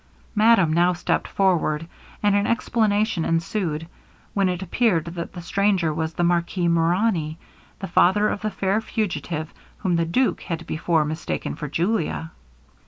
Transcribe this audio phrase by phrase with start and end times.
[0.33, 1.85] Madame now stepped forward,
[2.23, 3.85] and an explanation ensued,
[4.33, 7.37] when it appeared that the stranger was the Marquis Murani,
[7.77, 12.31] the father of the fair fugitive whom the duke had before mistaken for Julia.